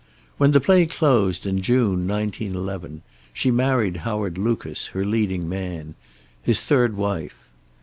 [0.39, 3.03] When the play closed, in June, 1911,
[3.33, 5.93] she married Howard Lucas, her leading man;
[6.41, 7.51] his third wife.